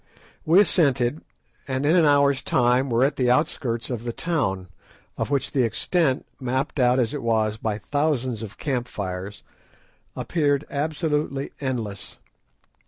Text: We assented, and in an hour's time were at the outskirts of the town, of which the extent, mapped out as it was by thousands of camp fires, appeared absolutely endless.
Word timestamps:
We 0.47 0.59
assented, 0.59 1.21
and 1.67 1.85
in 1.85 1.95
an 1.95 2.05
hour's 2.05 2.41
time 2.41 2.89
were 2.89 3.03
at 3.05 3.17
the 3.17 3.29
outskirts 3.29 3.91
of 3.91 4.03
the 4.03 4.11
town, 4.11 4.67
of 5.15 5.29
which 5.29 5.51
the 5.51 5.61
extent, 5.61 6.25
mapped 6.39 6.79
out 6.79 6.97
as 6.97 7.13
it 7.13 7.21
was 7.21 7.57
by 7.57 7.77
thousands 7.77 8.41
of 8.41 8.57
camp 8.57 8.87
fires, 8.87 9.43
appeared 10.15 10.65
absolutely 10.71 11.51
endless. 11.61 12.17